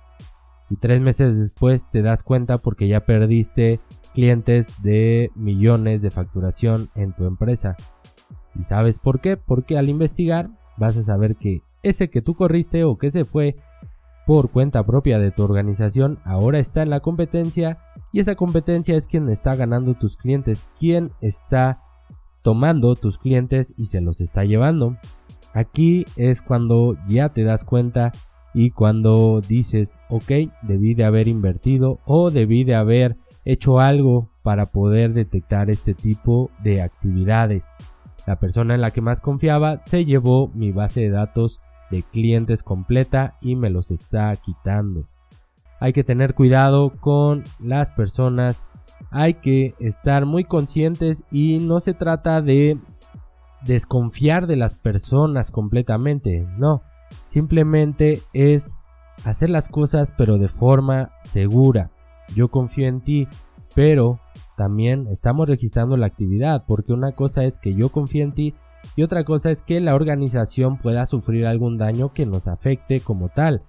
Y 0.70 0.76
tres 0.76 1.00
meses 1.00 1.38
después 1.38 1.88
te 1.90 2.02
das 2.02 2.22
cuenta 2.22 2.58
porque 2.58 2.88
ya 2.88 3.00
perdiste 3.00 3.80
clientes 4.12 4.82
de 4.82 5.30
millones 5.34 6.02
de 6.02 6.10
facturación 6.10 6.90
en 6.94 7.14
tu 7.14 7.24
empresa. 7.24 7.76
¿Y 8.54 8.64
sabes 8.64 8.98
por 8.98 9.20
qué? 9.20 9.36
Porque 9.36 9.78
al 9.78 9.88
investigar 9.88 10.50
vas 10.76 10.96
a 10.96 11.02
saber 11.02 11.36
que 11.36 11.62
ese 11.82 12.10
que 12.10 12.22
tú 12.22 12.34
corriste 12.34 12.84
o 12.84 12.98
que 12.98 13.10
se 13.10 13.24
fue 13.24 13.56
por 14.28 14.50
cuenta 14.50 14.84
propia 14.84 15.18
de 15.18 15.30
tu 15.30 15.42
organización 15.42 16.18
ahora 16.22 16.58
está 16.58 16.82
en 16.82 16.90
la 16.90 17.00
competencia 17.00 17.78
y 18.12 18.20
esa 18.20 18.34
competencia 18.34 18.94
es 18.94 19.06
quien 19.06 19.30
está 19.30 19.56
ganando 19.56 19.94
tus 19.94 20.18
clientes, 20.18 20.68
quien 20.78 21.12
está 21.22 21.80
tomando 22.42 22.94
tus 22.94 23.16
clientes 23.16 23.72
y 23.78 23.86
se 23.86 24.02
los 24.02 24.20
está 24.20 24.44
llevando. 24.44 24.98
Aquí 25.54 26.04
es 26.16 26.42
cuando 26.42 26.98
ya 27.08 27.30
te 27.30 27.42
das 27.42 27.64
cuenta 27.64 28.12
y 28.52 28.68
cuando 28.68 29.40
dices, 29.40 29.98
ok, 30.10 30.30
debí 30.60 30.92
de 30.92 31.06
haber 31.06 31.26
invertido 31.26 31.98
o 32.04 32.30
debí 32.30 32.64
de 32.64 32.74
haber 32.74 33.16
hecho 33.46 33.80
algo 33.80 34.28
para 34.42 34.72
poder 34.72 35.14
detectar 35.14 35.70
este 35.70 35.94
tipo 35.94 36.50
de 36.62 36.82
actividades. 36.82 37.76
La 38.26 38.38
persona 38.38 38.74
en 38.74 38.82
la 38.82 38.90
que 38.90 39.00
más 39.00 39.22
confiaba 39.22 39.80
se 39.80 40.04
llevó 40.04 40.48
mi 40.48 40.70
base 40.70 41.00
de 41.00 41.08
datos 41.08 41.62
de 41.90 42.02
clientes 42.02 42.62
completa 42.62 43.36
y 43.40 43.56
me 43.56 43.70
los 43.70 43.90
está 43.90 44.34
quitando. 44.36 45.06
Hay 45.80 45.92
que 45.92 46.04
tener 46.04 46.34
cuidado 46.34 46.98
con 47.00 47.44
las 47.60 47.90
personas, 47.90 48.66
hay 49.10 49.34
que 49.34 49.74
estar 49.78 50.26
muy 50.26 50.44
conscientes 50.44 51.24
y 51.30 51.58
no 51.60 51.80
se 51.80 51.94
trata 51.94 52.42
de 52.42 52.78
desconfiar 53.64 54.46
de 54.46 54.56
las 54.56 54.76
personas 54.76 55.50
completamente, 55.50 56.46
no, 56.56 56.82
simplemente 57.26 58.20
es 58.32 58.76
hacer 59.24 59.50
las 59.50 59.68
cosas 59.68 60.12
pero 60.16 60.38
de 60.38 60.48
forma 60.48 61.12
segura. 61.24 61.90
Yo 62.34 62.48
confío 62.48 62.86
en 62.86 63.00
ti, 63.00 63.26
pero 63.74 64.20
también 64.56 65.06
estamos 65.08 65.48
registrando 65.48 65.96
la 65.96 66.06
actividad, 66.06 66.64
porque 66.66 66.92
una 66.92 67.12
cosa 67.12 67.44
es 67.44 67.58
que 67.58 67.74
yo 67.74 67.90
confío 67.90 68.22
en 68.22 68.32
ti 68.32 68.54
y 68.96 69.02
otra 69.02 69.24
cosa 69.24 69.50
es 69.50 69.62
que 69.62 69.80
la 69.80 69.94
organización 69.94 70.78
pueda 70.78 71.06
sufrir 71.06 71.46
algún 71.46 71.78
daño 71.78 72.12
que 72.12 72.26
nos 72.26 72.48
afecte 72.48 73.00
como 73.00 73.28
tal. 73.28 73.62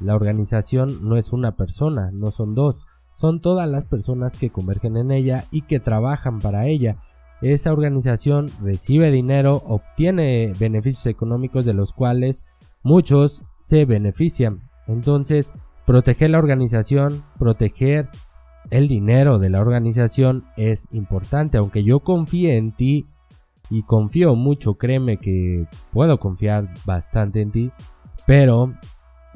La 0.00 0.14
organización 0.14 1.08
no 1.08 1.16
es 1.16 1.32
una 1.32 1.56
persona, 1.56 2.10
no 2.12 2.30
son 2.30 2.54
dos, 2.54 2.84
son 3.14 3.40
todas 3.40 3.68
las 3.68 3.84
personas 3.84 4.36
que 4.36 4.50
convergen 4.50 4.96
en 4.96 5.10
ella 5.10 5.44
y 5.50 5.62
que 5.62 5.80
trabajan 5.80 6.40
para 6.40 6.66
ella. 6.66 6.98
Esa 7.42 7.72
organización 7.72 8.46
recibe 8.60 9.10
dinero, 9.10 9.62
obtiene 9.66 10.52
beneficios 10.58 11.06
económicos 11.06 11.64
de 11.64 11.74
los 11.74 11.92
cuales 11.92 12.42
muchos 12.82 13.42
se 13.60 13.84
benefician. 13.84 14.70
Entonces, 14.86 15.50
proteger 15.86 16.30
la 16.30 16.38
organización, 16.38 17.24
proteger 17.38 18.08
el 18.70 18.88
dinero 18.88 19.38
de 19.38 19.50
la 19.50 19.60
organización 19.60 20.44
es 20.56 20.86
importante. 20.92 21.58
Aunque 21.58 21.82
yo 21.82 22.00
confíe 22.00 22.56
en 22.56 22.72
ti 22.72 23.06
y 23.70 23.82
confío 23.82 24.34
mucho, 24.34 24.74
créeme 24.74 25.16
que 25.18 25.66
puedo 25.92 26.18
confiar 26.18 26.68
bastante 26.84 27.40
en 27.40 27.52
ti, 27.52 27.72
pero 28.26 28.72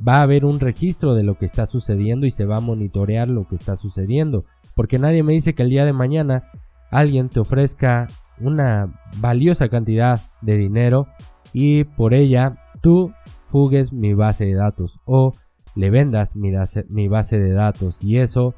va 0.06 0.16
a 0.16 0.22
haber 0.22 0.44
un 0.44 0.60
registro 0.60 1.14
de 1.14 1.22
lo 1.22 1.38
que 1.38 1.46
está 1.46 1.66
sucediendo 1.66 2.26
y 2.26 2.30
se 2.30 2.44
va 2.44 2.56
a 2.56 2.60
monitorear 2.60 3.28
lo 3.28 3.46
que 3.46 3.56
está 3.56 3.76
sucediendo, 3.76 4.44
porque 4.74 4.98
nadie 4.98 5.22
me 5.22 5.32
dice 5.32 5.54
que 5.54 5.62
el 5.62 5.70
día 5.70 5.84
de 5.84 5.92
mañana 5.92 6.50
alguien 6.90 7.28
te 7.28 7.40
ofrezca 7.40 8.08
una 8.40 9.00
valiosa 9.18 9.68
cantidad 9.68 10.20
de 10.42 10.56
dinero 10.56 11.06
y 11.52 11.84
por 11.84 12.12
ella 12.12 12.56
tú 12.82 13.12
fugues 13.42 13.92
mi 13.92 14.14
base 14.14 14.44
de 14.44 14.54
datos 14.54 15.00
o 15.04 15.32
le 15.74 15.90
vendas 15.90 16.36
mi, 16.36 17.08
base 17.08 17.38
de 17.38 17.52
datos. 17.52 18.02
Y 18.02 18.18
eso, 18.18 18.54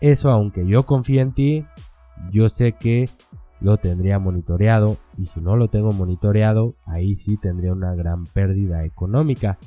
eso 0.00 0.30
aunque 0.30 0.66
yo 0.66 0.84
confíe 0.86 1.20
en 1.20 1.32
ti, 1.32 1.64
yo 2.30 2.48
sé 2.48 2.72
que 2.72 3.08
lo 3.60 3.76
tendría 3.76 4.18
monitoreado 4.18 4.96
y 5.16 5.26
si 5.26 5.40
no 5.40 5.56
lo 5.56 5.68
tengo 5.68 5.92
monitoreado, 5.92 6.76
ahí 6.86 7.14
sí 7.14 7.36
tendría 7.36 7.72
una 7.72 7.94
gran 7.94 8.26
pérdida 8.26 8.84
económica. 8.84 9.58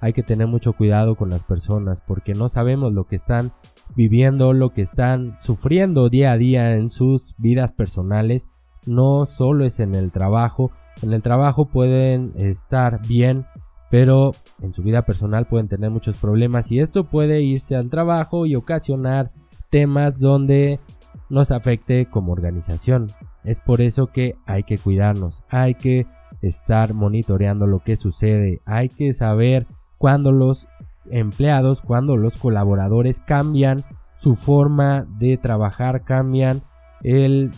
Hay 0.00 0.12
que 0.12 0.22
tener 0.22 0.46
mucho 0.46 0.72
cuidado 0.72 1.16
con 1.16 1.30
las 1.30 1.44
personas 1.44 2.00
porque 2.00 2.34
no 2.34 2.48
sabemos 2.48 2.92
lo 2.92 3.04
que 3.04 3.16
están 3.16 3.52
viviendo, 3.94 4.52
lo 4.52 4.72
que 4.72 4.82
están 4.82 5.38
sufriendo 5.40 6.08
día 6.08 6.32
a 6.32 6.36
día 6.36 6.76
en 6.76 6.90
sus 6.90 7.34
vidas 7.38 7.72
personales. 7.72 8.48
No 8.84 9.26
solo 9.26 9.64
es 9.64 9.80
en 9.80 9.94
el 9.94 10.12
trabajo, 10.12 10.70
en 11.02 11.12
el 11.12 11.22
trabajo 11.22 11.66
pueden 11.66 12.32
estar 12.36 13.00
bien, 13.06 13.46
pero 13.90 14.32
en 14.60 14.72
su 14.72 14.82
vida 14.82 15.02
personal 15.02 15.46
pueden 15.46 15.68
tener 15.68 15.90
muchos 15.90 16.18
problemas 16.18 16.70
y 16.72 16.80
esto 16.80 17.04
puede 17.04 17.42
irse 17.42 17.76
al 17.76 17.90
trabajo 17.90 18.46
y 18.46 18.54
ocasionar 18.54 19.32
temas 19.70 20.18
donde 20.18 20.80
nos 21.28 21.50
afecte 21.50 22.06
como 22.06 22.32
organización. 22.32 23.08
Es 23.46 23.60
por 23.60 23.80
eso 23.80 24.08
que 24.08 24.34
hay 24.44 24.64
que 24.64 24.76
cuidarnos, 24.76 25.44
hay 25.48 25.74
que 25.74 26.06
estar 26.42 26.92
monitoreando 26.92 27.66
lo 27.66 27.78
que 27.78 27.96
sucede, 27.96 28.60
hay 28.66 28.88
que 28.88 29.14
saber 29.14 29.66
cuando 29.98 30.32
los 30.32 30.68
empleados, 31.10 31.80
cuando 31.80 32.16
los 32.16 32.36
colaboradores 32.36 33.20
cambian 33.20 33.78
su 34.16 34.34
forma 34.34 35.06
de 35.18 35.36
trabajar, 35.36 36.02
cambian 36.02 36.62
el 37.02 37.52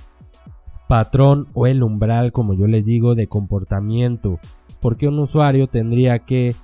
patrón 0.88 1.48
o 1.54 1.66
el 1.66 1.82
umbral, 1.82 2.32
como 2.32 2.54
yo 2.54 2.66
les 2.66 2.84
digo, 2.84 3.14
de 3.14 3.28
comportamiento. 3.28 4.38
Porque 4.80 5.08
un 5.08 5.18
usuario 5.18 5.68
tendría 5.68 6.20
que 6.20 6.54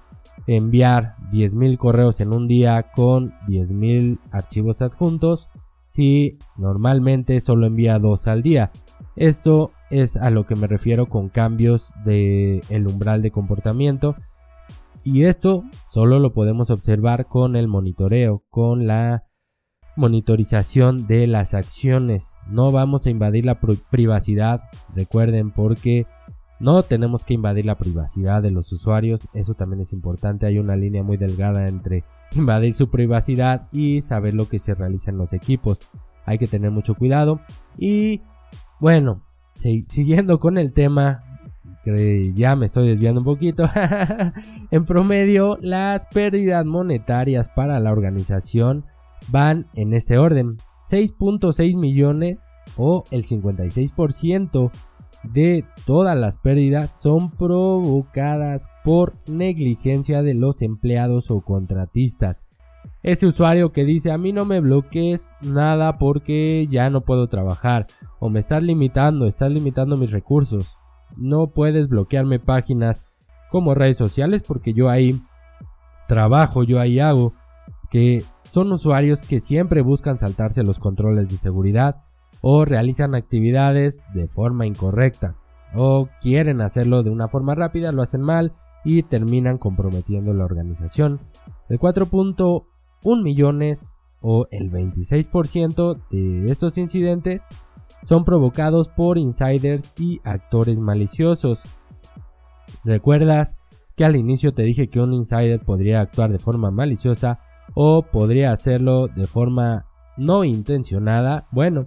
enviar 0.47 1.17
10.000 1.33 1.79
correos 1.79 2.21
en 2.21 2.33
un 2.33 2.47
día 2.47 2.91
con 2.95 3.33
10.000 3.47 4.19
archivos 4.31 4.83
adjuntos 4.83 5.49
si 5.89 6.39
normalmente 6.57 7.39
solo 7.39 7.67
envía 7.67 7.99
dos 8.01 8.27
al 8.27 8.43
día. 8.43 8.73
Esto 9.17 9.73
es 9.91 10.17
a 10.17 10.31
lo 10.31 10.47
que 10.47 10.57
me 10.57 10.67
refiero 10.67 11.09
con 11.09 11.29
cambios 11.29 11.93
de 12.05 12.61
el 12.69 12.87
umbral 12.87 13.23
de 13.23 13.31
comportamiento 13.31 14.17
y 15.05 15.25
esto 15.25 15.65
solo 15.87 16.19
lo 16.19 16.33
podemos 16.33 16.71
observar 16.71 17.27
con 17.27 17.57
el 17.57 17.69
monitoreo, 17.69 18.43
con 18.49 18.87
la 18.87 19.25
monitorización 19.97 21.07
de 21.07 21.27
las 21.27 21.53
acciones. 21.53 22.39
No 22.49 22.73
vamos 22.73 23.07
a 23.07 23.11
invadir 23.11 23.45
la 23.45 23.61
privacidad, 23.61 24.63
recuerden, 24.95 25.51
porque 25.51 26.07
no 26.59 26.83
tenemos 26.83 27.27
que 27.27 27.35
invadir 27.35 27.67
la 27.67 27.77
privacidad 27.77 28.43
de 28.43 28.51
los 28.51 28.73
usuarios. 28.73 29.29
Eso 29.35 29.53
también 29.53 29.83
es 29.83 29.93
importante. 29.93 30.47
Hay 30.47 30.59
una 30.59 30.75
línea 30.75 31.03
muy 31.03 31.19
delgada 31.19 31.69
entre 31.69 32.05
invadir 32.35 32.73
su 32.73 32.89
privacidad 32.89 33.69
y 33.73 34.01
saber 34.01 34.33
lo 34.33 34.49
que 34.49 34.59
se 34.59 34.75
realiza 34.75 35.11
en 35.11 35.19
los 35.19 35.35
equipos. 35.35 35.81
Hay 36.25 36.39
que 36.39 36.47
tener 36.47 36.71
mucho 36.71 36.95
cuidado. 36.95 37.41
Y 37.77 38.23
bueno, 38.85 39.23
siguiendo 39.57 40.39
con 40.39 40.59
el 40.59 40.75
tema, 40.75 41.23
que 41.85 42.35
ya 42.35 42.55
me 42.55 42.67
estoy 42.67 42.87
desviando 42.87 43.21
un 43.21 43.25
poquito. 43.25 43.65
en 44.71 44.85
promedio, 44.85 45.57
las 45.63 46.05
pérdidas 46.05 46.67
monetarias 46.67 47.49
para 47.49 47.81
la 47.81 47.91
organización 47.91 48.85
van 49.29 49.69
en 49.73 49.95
este 49.95 50.19
orden. 50.19 50.59
6.6 50.91 51.79
millones 51.79 52.59
o 52.77 53.05
el 53.11 53.25
56% 53.25 54.71
de 55.33 55.65
todas 55.87 56.15
las 56.15 56.37
pérdidas 56.37 57.01
son 57.01 57.31
provocadas 57.31 58.69
por 58.85 59.15
negligencia 59.31 60.23
de 60.23 60.35
los 60.35 60.61
empleados 60.61 61.31
o 61.31 61.41
contratistas. 61.41 62.44
Ese 63.05 63.27
usuario 63.27 63.71
que 63.71 63.85
dice 63.85 64.11
a 64.11 64.17
mí 64.17 64.33
no 64.33 64.47
me 64.47 64.61
bloquees 64.61 65.35
nada 65.43 65.99
porque 65.99 66.67
ya 66.71 66.89
no 66.89 67.03
puedo 67.03 67.29
trabajar 67.29 67.87
o 68.19 68.31
me 68.31 68.41
estás 68.41 68.63
limitando, 68.63 69.27
estás 69.27 69.53
limitando 69.53 69.99
mis 69.99 70.11
recursos. 70.11 70.79
No 71.19 71.49
puedes 71.49 71.89
bloquearme 71.89 72.39
páginas 72.39 73.03
como 73.51 73.75
redes 73.75 73.99
sociales 73.99 74.43
porque 74.43 74.73
yo 74.73 74.89
ahí 74.89 75.21
trabajo, 76.09 76.63
yo 76.63 76.81
ahí 76.81 76.99
hago 76.99 77.35
que 77.91 78.25
son 78.45 78.73
usuarios 78.73 79.21
que 79.21 79.39
siempre 79.39 79.83
buscan 79.83 80.17
saltarse 80.17 80.63
los 80.63 80.79
controles 80.79 81.29
de 81.29 81.37
seguridad 81.37 82.05
o 82.41 82.65
realizan 82.65 83.15
actividades 83.15 84.03
de 84.15 84.29
forma 84.29 84.67
incorrecta. 84.67 85.37
o 85.77 86.09
quieren 86.23 86.63
hacerlo 86.63 87.03
de 87.03 87.11
una 87.11 87.29
forma 87.29 87.55
rápida, 87.55 87.93
lo 87.93 88.01
hacen 88.01 88.23
mal 88.23 88.55
y 88.83 89.03
terminan 89.03 89.59
comprometiendo 89.59 90.33
la 90.33 90.45
organización. 90.45 91.21
El 91.69 91.79
4.1 93.05 93.23
millones 93.23 93.97
o 94.21 94.47
el 94.51 94.71
26% 94.71 96.01
de 96.11 96.51
estos 96.51 96.79
incidentes 96.79 97.47
son 98.05 98.25
provocados 98.25 98.89
por 98.89 99.19
insiders 99.19 99.93
y 99.99 100.21
actores 100.25 100.79
maliciosos. 100.79 101.63
¿Recuerdas 102.85 103.59
que 103.97 104.05
al 104.05 104.17
inicio 104.17 104.53
te 104.53 104.63
dije 104.63 104.89
que 104.89 105.01
un 105.01 105.13
insider 105.13 105.61
podría 105.61 106.01
actuar 106.01 106.33
de 106.33 106.39
forma 106.39 106.71
maliciosa 106.71 107.41
o 107.75 108.03
podría 108.03 108.51
hacerlo 108.51 109.09
de 109.09 109.27
forma 109.27 109.87
no 110.17 110.45
intencionada? 110.45 111.47
Bueno, 111.51 111.87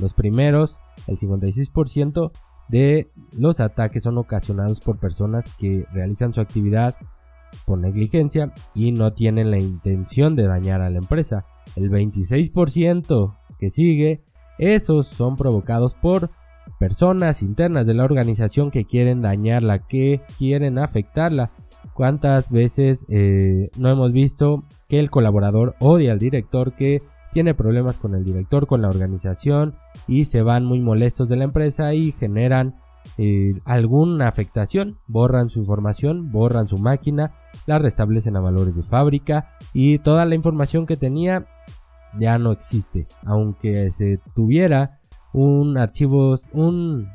los 0.00 0.14
primeros, 0.14 0.80
el 1.06 1.18
56% 1.18 2.32
de 2.68 3.10
los 3.32 3.60
ataques 3.60 4.02
son 4.02 4.18
ocasionados 4.18 4.80
por 4.80 4.98
personas 4.98 5.54
que 5.56 5.86
realizan 5.92 6.32
su 6.32 6.40
actividad 6.40 6.96
por 7.66 7.78
negligencia 7.78 8.52
y 8.74 8.92
no 8.92 9.12
tienen 9.12 9.50
la 9.50 9.58
intención 9.58 10.36
de 10.36 10.46
dañar 10.46 10.80
a 10.80 10.90
la 10.90 10.98
empresa. 10.98 11.46
El 11.76 11.90
26% 11.90 13.36
que 13.58 13.70
sigue, 13.70 14.22
esos 14.58 15.06
son 15.06 15.36
provocados 15.36 15.94
por 15.94 16.30
personas 16.78 17.42
internas 17.42 17.86
de 17.86 17.94
la 17.94 18.04
organización 18.04 18.70
que 18.70 18.84
quieren 18.84 19.22
dañarla, 19.22 19.86
que 19.86 20.20
quieren 20.38 20.78
afectarla. 20.78 21.50
¿Cuántas 21.92 22.50
veces 22.50 23.04
eh, 23.08 23.70
no 23.78 23.90
hemos 23.90 24.12
visto 24.12 24.64
que 24.88 24.98
el 24.98 25.10
colaborador 25.10 25.74
odia 25.80 26.12
al 26.12 26.18
director, 26.18 26.74
que 26.74 27.02
tiene 27.32 27.52
problemas 27.52 27.98
con 27.98 28.14
el 28.14 28.24
director, 28.24 28.66
con 28.66 28.80
la 28.80 28.88
organización 28.88 29.74
y 30.06 30.26
se 30.26 30.42
van 30.42 30.64
muy 30.64 30.80
molestos 30.80 31.28
de 31.28 31.36
la 31.36 31.44
empresa 31.44 31.92
y 31.92 32.12
generan 32.12 32.76
eh, 33.18 33.60
alguna 33.64 34.28
afectación, 34.28 34.98
borran 35.06 35.48
su 35.48 35.60
información, 35.60 36.32
borran 36.32 36.66
su 36.66 36.78
máquina, 36.78 37.32
la 37.66 37.78
restablecen 37.78 38.36
a 38.36 38.40
valores 38.40 38.76
de 38.76 38.82
fábrica 38.82 39.56
y 39.72 39.98
toda 39.98 40.24
la 40.24 40.34
información 40.34 40.86
que 40.86 40.96
tenía 40.96 41.46
ya 42.18 42.38
no 42.38 42.52
existe, 42.52 43.06
aunque 43.24 43.90
se 43.90 44.20
tuviera 44.34 45.00
un 45.32 45.76
archivo, 45.78 46.36
un 46.52 47.08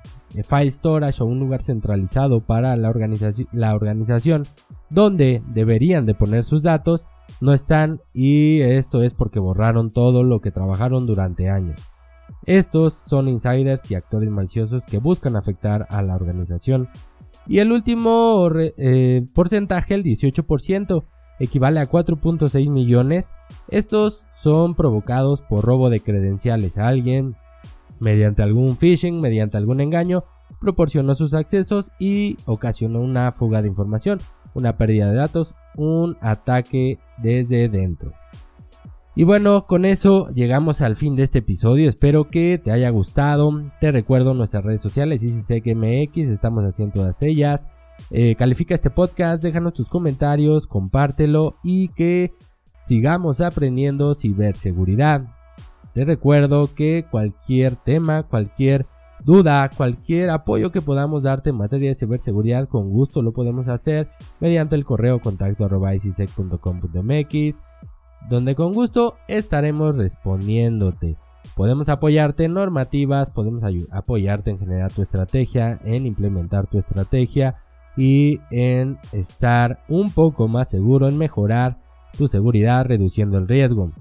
file 0.44 0.72
storage 0.72 1.24
o 1.24 1.26
un 1.26 1.40
lugar 1.40 1.62
centralizado 1.62 2.42
para 2.42 2.76
la, 2.76 2.90
organización, 2.90 3.48
la 3.52 3.74
organización 3.74 4.44
donde 4.90 5.42
deberían 5.48 6.06
de 6.06 6.16
poner 6.16 6.44
sus 6.44 6.62
datos, 6.62 7.08
no 7.40 7.54
están 7.54 8.02
y 8.14 8.60
esto 8.62 9.04
es 9.04 9.14
porque 9.14 9.40
borraron 9.40 9.92
todo 9.92 10.24
lo 10.24 10.42
que 10.42 10.52
trabajaron 10.52 11.06
durante 11.06 11.50
años. 11.50 11.90
Estos 12.46 12.94
son 12.94 13.28
insiders 13.28 13.90
y 13.92 13.96
actores 13.96 14.30
maliciosos 14.30 14.86
que 14.86 15.00
buscan 15.00 15.36
afectar 15.36 15.88
a 15.90 16.02
la 16.02 16.16
organización. 16.16 16.90
Y 17.48 17.60
el 17.60 17.72
último 17.72 18.50
eh, 18.56 19.26
porcentaje, 19.34 19.96
el 19.96 20.04
18%, 20.04 21.04
equivale 21.40 21.80
a 21.80 21.90
4.6 21.90 22.70
millones. 22.70 23.34
Estos 23.70 24.28
son 24.38 24.76
provocados 24.76 25.42
por 25.42 25.64
robo 25.64 25.90
de 25.90 26.00
credenciales 26.00 26.78
a 26.78 26.88
alguien, 26.88 27.36
mediante 28.00 28.44
algún 28.44 28.78
phishing, 28.78 29.20
mediante 29.20 29.58
algún 29.58 29.82
engaño, 29.82 30.24
proporcionó 30.60 31.16
sus 31.16 31.34
accesos 31.34 31.92
y 32.00 32.38
ocasionó 32.46 33.00
una 33.02 33.32
fuga 33.32 33.62
de 33.62 33.68
información, 33.68 34.20
una 34.54 34.78
pérdida 34.78 35.10
de 35.10 35.18
datos, 35.18 35.56
un 35.76 36.18
ataque 36.22 37.00
desde 37.18 37.70
dentro. 37.70 38.14
Y 39.20 39.26
bueno, 39.26 39.68
con 39.68 39.84
eso 39.84 40.30
llegamos 40.30 40.80
al 40.80 40.96
fin 40.96 41.18
de 41.18 41.24
este 41.24 41.40
episodio. 41.40 41.90
Espero 41.90 42.30
que 42.30 42.58
te 42.58 42.72
haya 42.72 42.90
gustado. 42.90 43.52
Te 43.82 43.92
recuerdo 43.92 44.34
nuestras 44.34 44.64
redes 44.64 44.80
sociales, 44.80 45.22
MX, 45.76 46.30
estamos 46.30 46.64
haciendo 46.64 47.02
todas 47.02 47.22
ellas. 47.22 47.68
Eh, 48.12 48.36
califica 48.36 48.76
este 48.76 48.90
podcast, 48.90 49.44
déjanos 49.44 49.74
tus 49.74 49.90
comentarios, 49.90 50.68
compártelo 50.68 51.58
y 51.66 51.90
que 51.90 52.32
sigamos 52.82 53.42
aprendiendo 53.42 54.14
ciberseguridad. 54.14 55.24
Te 55.94 56.06
recuerdo 56.06 56.74
que 56.74 57.06
cualquier 57.12 57.76
tema, 57.76 58.24
cualquier 58.24 58.86
duda, 59.26 59.70
cualquier 59.76 60.30
apoyo 60.30 60.72
que 60.72 60.82
podamos 60.82 61.24
darte 61.24 61.50
en 61.50 61.58
materia 61.58 61.90
de 61.90 61.96
ciberseguridad, 61.96 62.70
con 62.70 62.90
gusto 62.90 63.22
lo 63.22 63.34
podemos 63.34 63.68
hacer 63.68 64.10
mediante 64.40 64.78
el 64.78 64.86
correo 64.86 65.20
contacto 65.20 65.66
donde 68.28 68.56
con 68.56 68.74
gusto 68.74 69.18
estaremos 69.28 69.98
respondiéndote. 69.98 71.18
Podemos 71.56 71.90
apoyarte 71.90 72.46
en 72.46 72.54
normativas, 72.54 73.32
podemos 73.32 73.64
apoyarte 73.92 74.52
en 74.52 74.60
generar 74.60 74.92
tu 74.92 75.02
estrategia, 75.02 75.80
en 75.84 76.06
implementar 76.06 76.68
tu 76.68 76.78
estrategia 76.78 77.58
y 77.98 78.40
en 78.52 78.98
estar 79.12 79.84
un 79.90 80.12
poco 80.12 80.48
más 80.48 80.70
seguro, 80.70 81.08
en 81.08 81.18
mejorar 81.18 81.80
tu 82.18 82.28
seguridad 82.28 82.86
reduciendo 82.86 83.38
el 83.38 83.48
riesgo. 83.48 83.92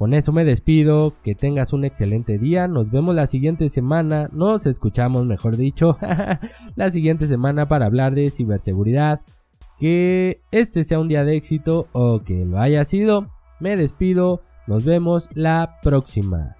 Con 0.00 0.14
eso 0.14 0.32
me 0.32 0.44
despido, 0.46 1.12
que 1.22 1.34
tengas 1.34 1.74
un 1.74 1.84
excelente 1.84 2.38
día, 2.38 2.68
nos 2.68 2.90
vemos 2.90 3.14
la 3.14 3.26
siguiente 3.26 3.68
semana, 3.68 4.30
nos 4.32 4.64
escuchamos 4.66 5.26
mejor 5.26 5.58
dicho, 5.58 5.98
la 6.74 6.88
siguiente 6.88 7.26
semana 7.26 7.68
para 7.68 7.84
hablar 7.86 8.14
de 8.14 8.30
ciberseguridad. 8.30 9.20
Que 9.78 10.40
este 10.50 10.84
sea 10.84 10.98
un 10.98 11.08
día 11.08 11.24
de 11.24 11.36
éxito 11.36 11.86
o 11.92 12.20
que 12.20 12.44
lo 12.44 12.58
haya 12.58 12.84
sido. 12.84 13.28
Me 13.60 13.76
despido, 13.76 14.42
nos 14.66 14.84
vemos 14.84 15.28
la 15.34 15.78
próxima. 15.82 16.56